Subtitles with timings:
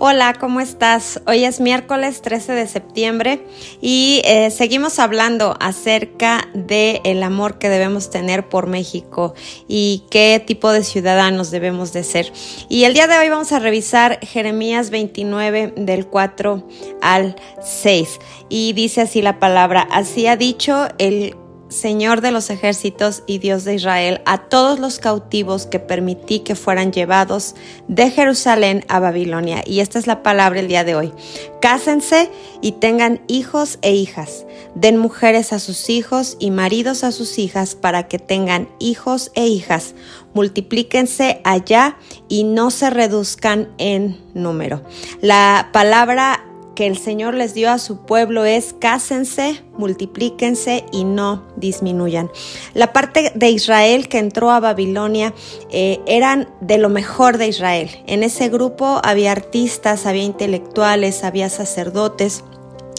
[0.00, 1.20] Hola, ¿cómo estás?
[1.26, 3.44] Hoy es miércoles 13 de septiembre
[3.80, 9.34] y eh, seguimos hablando acerca del el amor que debemos tener por México
[9.66, 12.32] y qué tipo de ciudadanos debemos de ser.
[12.68, 16.68] Y el día de hoy vamos a revisar Jeremías 29 del 4
[17.02, 21.34] al 6 y dice así la palabra, así ha dicho el
[21.68, 26.54] Señor de los ejércitos y Dios de Israel, a todos los cautivos que permití que
[26.54, 27.54] fueran llevados
[27.88, 29.62] de Jerusalén a Babilonia.
[29.66, 31.12] Y esta es la palabra el día de hoy.
[31.60, 32.30] Cásense
[32.62, 34.46] y tengan hijos e hijas.
[34.74, 39.46] Den mujeres a sus hijos y maridos a sus hijas para que tengan hijos e
[39.46, 39.94] hijas.
[40.34, 41.96] Multiplíquense allá
[42.28, 44.82] y no se reduzcan en número.
[45.20, 46.47] La palabra
[46.78, 52.30] que el Señor les dio a su pueblo es cásense, multiplíquense y no disminuyan.
[52.72, 55.34] La parte de Israel que entró a Babilonia
[55.72, 57.90] eh, eran de lo mejor de Israel.
[58.06, 62.44] En ese grupo había artistas, había intelectuales, había sacerdotes.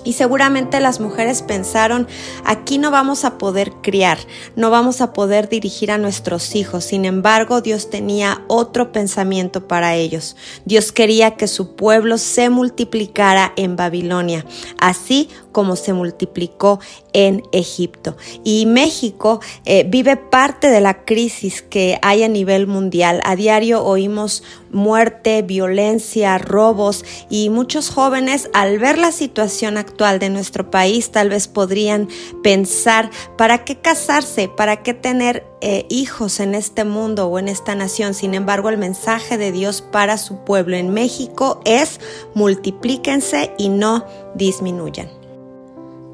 [0.04, 2.08] Y seguramente las mujeres pensaron,
[2.46, 4.18] aquí no vamos a poder criar,
[4.56, 6.86] no vamos a poder dirigir a nuestros hijos.
[6.86, 10.36] Sin embargo, Dios tenía otro pensamiento para ellos.
[10.66, 14.46] Dios quería que su pueblo se multiplicara en Babilonia,
[14.80, 16.80] así como se multiplicó
[17.14, 18.16] en Egipto.
[18.44, 23.22] Y México eh, vive parte de la crisis que hay a nivel mundial.
[23.26, 30.30] A diario oímos muerte, violencia, robos y muchos jóvenes al ver la situación actual de
[30.30, 32.08] nuestro país tal vez podrían
[32.44, 34.48] pensar, ¿para qué casarse?
[34.48, 38.14] ¿Para qué tener eh, hijos en este mundo o en esta nación?
[38.14, 42.00] Sin embargo, el mensaje de Dios para su pueblo en México es
[42.34, 44.06] multiplíquense y no
[44.36, 45.19] disminuyan.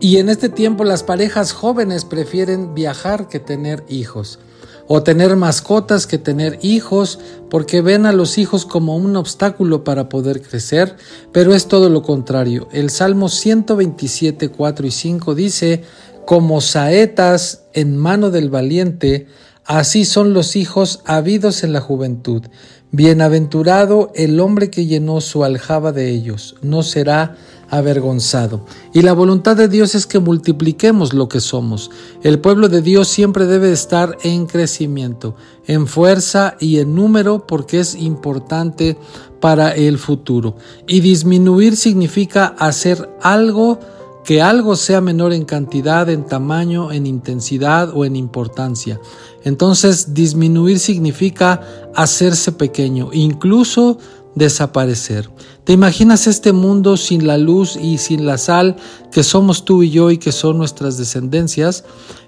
[0.06, 4.38] Y en este tiempo las parejas jóvenes prefieren viajar que tener hijos,
[4.86, 7.18] o tener mascotas que tener hijos,
[7.50, 10.96] porque ven a los hijos como un obstáculo para poder crecer,
[11.32, 12.68] pero es todo lo contrario.
[12.72, 15.82] El Salmo 127, 4 y 5 dice,
[16.28, 19.26] como saetas en mano del valiente,
[19.66, 22.44] así son los hijos habidos en la juventud.
[22.92, 27.38] Bienaventurado el hombre que llenó su aljaba de ellos, no será
[27.70, 28.66] avergonzado.
[28.94, 31.92] Y la voluntad de Dios es que multipliquemos lo que somos.
[32.24, 37.80] El pueblo de Dios siempre debe estar en crecimiento, en fuerza y en número porque
[37.80, 38.98] es importante
[39.40, 40.56] para el futuro.
[40.88, 43.80] Y disminuir significa hacer algo
[44.26, 49.00] que algo sea menor en cantidad, en tamaño, en intensidad o en importancia.
[49.44, 51.62] Entonces disminuir significa
[51.94, 54.00] hacerse pequeño, incluso
[54.36, 55.30] desaparecer.
[55.64, 58.76] ¿Te imaginas este mundo sin la luz y sin la sal
[59.12, 61.84] que somos tú y yo y que son nuestras descendencias?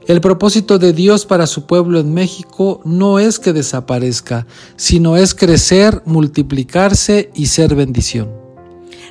[0.07, 4.47] El propósito de Dios para su pueblo en México no es que desaparezca,
[4.77, 8.29] sino es crecer, multiplicarse y ser bendición.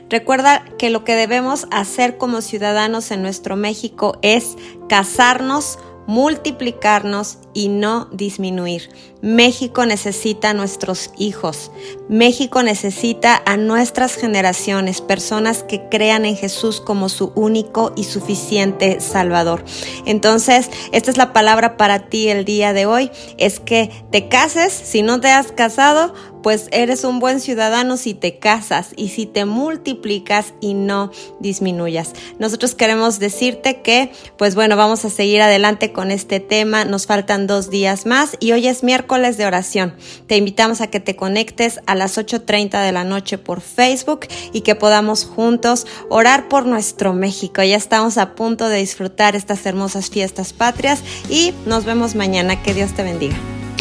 [0.09, 4.57] Recuerda que lo que debemos hacer como ciudadanos en nuestro México es
[4.89, 8.91] casarnos, multiplicarnos y no disminuir.
[9.23, 11.71] México necesita a nuestros hijos.
[12.07, 19.01] México necesita a nuestras generaciones, personas que crean en Jesús como su único y suficiente
[19.01, 19.65] Salvador.
[20.05, 24.75] Entonces, esta es la palabra para ti el día de hoy, es que te cases,
[24.75, 26.13] si no te has casado,
[26.47, 32.13] pues eres un buen ciudadano si te casas y si te multiplicas y no disminuyas.
[32.39, 36.85] Nosotros queremos decirte que, pues bueno, vamos a seguir adelante con este tema.
[36.85, 39.95] Nos faltan dos días más y hoy es miércoles de oración.
[40.27, 44.63] Te invitamos a que te conectes a las 8.30 de la noche por Facebook y
[44.63, 47.63] que podamos juntos orar por nuestro México.
[47.63, 52.63] Ya estamos a punto de disfrutar estas hermosas fiestas patrias y nos vemos mañana.
[52.63, 53.37] Que Dios te bendiga.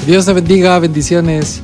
[0.06, 1.62] Dios te bendiga, bendiciones.